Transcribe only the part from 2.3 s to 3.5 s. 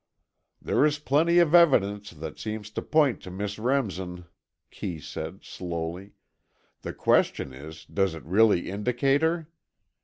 seems to point to